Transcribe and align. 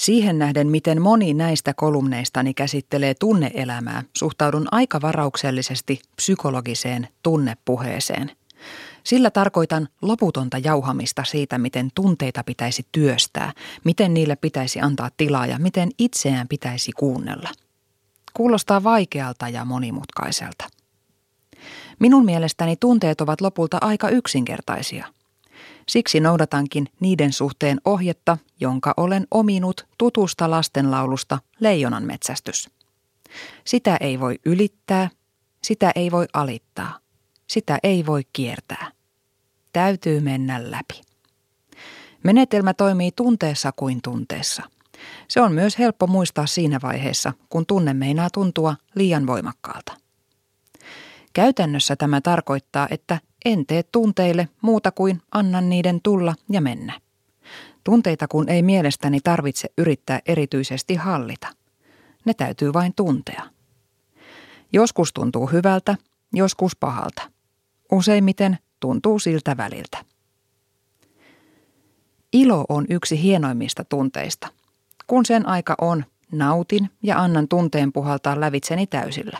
Siihen 0.00 0.38
nähden, 0.38 0.68
miten 0.68 1.02
moni 1.02 1.34
näistä 1.34 1.74
kolumneistani 1.74 2.54
käsittelee 2.54 3.14
tunneelämää, 3.14 4.02
suhtaudun 4.16 4.68
aika 4.70 5.00
varauksellisesti 5.00 6.00
psykologiseen 6.16 7.08
tunnepuheeseen. 7.22 8.30
Sillä 9.04 9.30
tarkoitan 9.30 9.88
loputonta 10.02 10.58
jauhamista 10.58 11.24
siitä, 11.24 11.58
miten 11.58 11.90
tunteita 11.94 12.44
pitäisi 12.44 12.86
työstää, 12.92 13.52
miten 13.84 14.14
niille 14.14 14.36
pitäisi 14.36 14.80
antaa 14.80 15.10
tilaa 15.16 15.46
ja 15.46 15.58
miten 15.58 15.90
itseään 15.98 16.48
pitäisi 16.48 16.92
kuunnella. 16.92 17.48
Kuulostaa 18.34 18.82
vaikealta 18.82 19.48
ja 19.48 19.64
monimutkaiselta. 19.64 20.64
Minun 21.98 22.24
mielestäni 22.24 22.76
tunteet 22.76 23.20
ovat 23.20 23.40
lopulta 23.40 23.78
aika 23.80 24.08
yksinkertaisia– 24.08 25.06
Siksi 25.88 26.20
noudatankin 26.20 26.88
niiden 27.00 27.32
suhteen 27.32 27.80
ohjetta, 27.84 28.38
jonka 28.60 28.94
olen 28.96 29.26
ominut 29.30 29.86
tutusta 29.98 30.50
lastenlaulusta 30.50 31.38
Leijonan 31.60 32.04
metsästys. 32.04 32.70
Sitä 33.64 33.96
ei 34.00 34.20
voi 34.20 34.38
ylittää, 34.44 35.10
sitä 35.62 35.92
ei 35.94 36.10
voi 36.10 36.26
alittaa, 36.32 36.98
sitä 37.46 37.78
ei 37.82 38.06
voi 38.06 38.22
kiertää. 38.32 38.90
Täytyy 39.72 40.20
mennä 40.20 40.70
läpi. 40.70 41.00
Menetelmä 42.24 42.74
toimii 42.74 43.10
tunteessa 43.16 43.72
kuin 43.76 44.02
tunteessa. 44.02 44.62
Se 45.28 45.40
on 45.40 45.52
myös 45.52 45.78
helppo 45.78 46.06
muistaa 46.06 46.46
siinä 46.46 46.78
vaiheessa, 46.82 47.32
kun 47.48 47.66
tunne 47.66 47.94
meinaa 47.94 48.30
tuntua 48.30 48.76
liian 48.94 49.26
voimakkaalta. 49.26 49.92
Käytännössä 51.32 51.96
tämä 51.96 52.20
tarkoittaa, 52.20 52.88
että 52.90 53.20
en 53.44 53.66
tee 53.66 53.82
tunteille 53.82 54.48
muuta 54.62 54.92
kuin 54.92 55.22
annan 55.32 55.70
niiden 55.70 56.00
tulla 56.02 56.34
ja 56.50 56.60
mennä. 56.60 57.00
Tunteita 57.84 58.28
kun 58.28 58.48
ei 58.48 58.62
mielestäni 58.62 59.20
tarvitse 59.20 59.68
yrittää 59.78 60.20
erityisesti 60.26 60.94
hallita. 60.94 61.48
Ne 62.24 62.34
täytyy 62.34 62.72
vain 62.72 62.94
tuntea. 62.96 63.42
Joskus 64.72 65.12
tuntuu 65.12 65.46
hyvältä, 65.46 65.96
joskus 66.32 66.76
pahalta. 66.76 67.22
Useimmiten 67.92 68.58
tuntuu 68.80 69.18
siltä 69.18 69.56
väliltä. 69.56 70.04
Ilo 72.32 72.64
on 72.68 72.86
yksi 72.90 73.22
hienoimmista 73.22 73.84
tunteista. 73.84 74.48
Kun 75.06 75.26
sen 75.26 75.46
aika 75.46 75.74
on, 75.80 76.04
nautin 76.32 76.90
ja 77.02 77.22
annan 77.22 77.48
tunteen 77.48 77.92
puhaltaa 77.92 78.40
lävitseni 78.40 78.86
täysillä. 78.86 79.38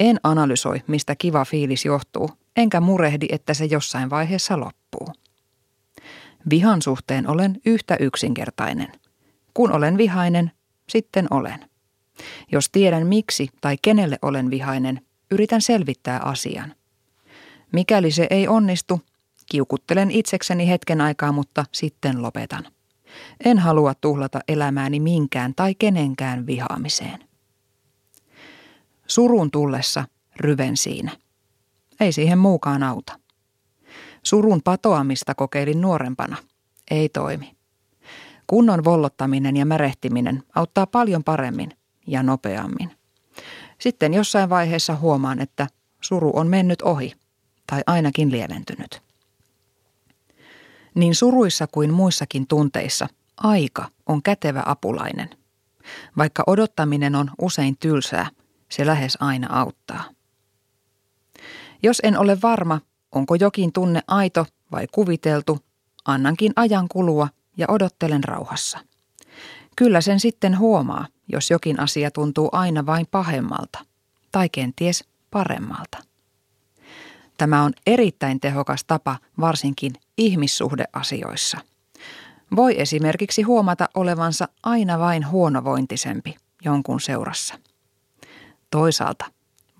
En 0.00 0.20
analysoi, 0.22 0.82
mistä 0.86 1.16
kiva 1.16 1.44
fiilis 1.44 1.84
johtuu, 1.84 2.30
enkä 2.56 2.80
murehdi, 2.80 3.26
että 3.30 3.54
se 3.54 3.64
jossain 3.64 4.10
vaiheessa 4.10 4.60
loppuu. 4.60 5.08
Vihan 6.50 6.82
suhteen 6.82 7.28
olen 7.28 7.60
yhtä 7.66 7.96
yksinkertainen. 8.00 8.92
Kun 9.54 9.72
olen 9.72 9.98
vihainen, 9.98 10.50
sitten 10.88 11.26
olen. 11.30 11.70
Jos 12.52 12.68
tiedän 12.70 13.06
miksi 13.06 13.48
tai 13.60 13.76
kenelle 13.82 14.18
olen 14.22 14.50
vihainen, 14.50 15.00
yritän 15.30 15.62
selvittää 15.62 16.20
asian. 16.20 16.74
Mikäli 17.72 18.10
se 18.10 18.26
ei 18.30 18.48
onnistu, 18.48 19.00
kiukuttelen 19.50 20.10
itsekseni 20.10 20.68
hetken 20.68 21.00
aikaa, 21.00 21.32
mutta 21.32 21.64
sitten 21.72 22.22
lopetan. 22.22 22.66
En 23.44 23.58
halua 23.58 23.94
tuhlata 23.94 24.40
elämääni 24.48 25.00
minkään 25.00 25.54
tai 25.54 25.74
kenenkään 25.74 26.46
vihaamiseen. 26.46 27.18
Surun 29.06 29.50
tullessa 29.50 30.04
ryven 30.36 30.76
siinä. 30.76 31.16
Ei 32.02 32.12
siihen 32.12 32.38
muukaan 32.38 32.82
auta. 32.82 33.18
Surun 34.22 34.62
patoamista 34.64 35.34
kokeilin 35.34 35.80
nuorempana. 35.80 36.36
Ei 36.90 37.08
toimi. 37.08 37.56
Kunnon 38.46 38.84
vollottaminen 38.84 39.56
ja 39.56 39.66
märehtiminen 39.66 40.42
auttaa 40.54 40.86
paljon 40.86 41.24
paremmin 41.24 41.70
ja 42.06 42.22
nopeammin. 42.22 42.96
Sitten 43.78 44.14
jossain 44.14 44.50
vaiheessa 44.50 44.96
huomaan, 44.96 45.40
että 45.40 45.66
suru 46.00 46.30
on 46.34 46.46
mennyt 46.46 46.82
ohi 46.82 47.12
tai 47.66 47.82
ainakin 47.86 48.32
lieventynyt. 48.32 49.02
Niin 50.94 51.14
suruissa 51.14 51.66
kuin 51.66 51.92
muissakin 51.92 52.46
tunteissa 52.46 53.08
aika 53.36 53.88
on 54.06 54.22
kätevä 54.22 54.62
apulainen. 54.66 55.30
Vaikka 56.18 56.42
odottaminen 56.46 57.14
on 57.14 57.30
usein 57.40 57.76
tylsää, 57.76 58.26
se 58.68 58.86
lähes 58.86 59.18
aina 59.20 59.60
auttaa. 59.60 60.04
Jos 61.82 62.00
en 62.02 62.18
ole 62.18 62.38
varma, 62.42 62.80
onko 63.12 63.34
jokin 63.34 63.72
tunne 63.72 64.02
aito 64.06 64.46
vai 64.72 64.86
kuviteltu, 64.92 65.58
annankin 66.04 66.52
ajan 66.56 66.88
kulua 66.88 67.28
ja 67.56 67.66
odottelen 67.68 68.24
rauhassa. 68.24 68.78
Kyllä 69.76 70.00
sen 70.00 70.20
sitten 70.20 70.58
huomaa, 70.58 71.06
jos 71.28 71.50
jokin 71.50 71.80
asia 71.80 72.10
tuntuu 72.10 72.48
aina 72.52 72.86
vain 72.86 73.06
pahemmalta 73.10 73.84
tai 74.32 74.48
kenties 74.48 75.04
paremmalta. 75.30 75.98
Tämä 77.38 77.62
on 77.62 77.72
erittäin 77.86 78.40
tehokas 78.40 78.84
tapa 78.84 79.18
varsinkin 79.40 79.92
ihmissuhdeasioissa. 80.18 81.58
Voi 82.56 82.80
esimerkiksi 82.80 83.42
huomata 83.42 83.88
olevansa 83.94 84.48
aina 84.62 84.98
vain 84.98 85.30
huonovointisempi 85.30 86.36
jonkun 86.64 87.00
seurassa. 87.00 87.54
Toisaalta 88.70 89.24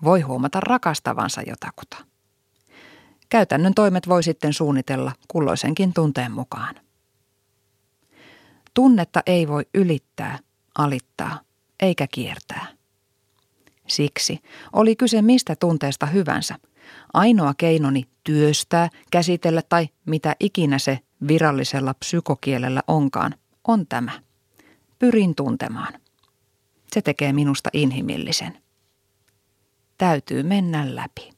voi 0.03 0.21
huomata 0.21 0.59
rakastavansa 0.59 1.41
jotakuta. 1.41 1.97
Käytännön 3.29 3.73
toimet 3.73 4.07
voi 4.07 4.23
sitten 4.23 4.53
suunnitella 4.53 5.11
kulloisenkin 5.27 5.93
tunteen 5.93 6.31
mukaan. 6.31 6.75
Tunnetta 8.73 9.21
ei 9.25 9.47
voi 9.47 9.65
ylittää, 9.73 10.39
alittaa 10.77 11.41
eikä 11.81 12.07
kiertää. 12.11 12.67
Siksi, 13.87 14.39
oli 14.73 14.95
kyse 14.95 15.21
mistä 15.21 15.55
tunteesta 15.55 16.05
hyvänsä, 16.05 16.55
ainoa 17.13 17.53
keinoni 17.57 18.05
työstää, 18.23 18.89
käsitellä 19.11 19.61
tai 19.69 19.89
mitä 20.05 20.35
ikinä 20.39 20.79
se 20.79 20.99
virallisella 21.27 21.93
psykokielellä 21.93 22.83
onkaan, 22.87 23.35
on 23.67 23.87
tämä. 23.87 24.11
Pyrin 24.99 25.35
tuntemaan. 25.35 25.93
Se 26.91 27.01
tekee 27.01 27.33
minusta 27.33 27.69
inhimillisen 27.73 28.62
täytyy 29.97 30.43
mennä 30.43 30.95
läpi. 30.95 31.32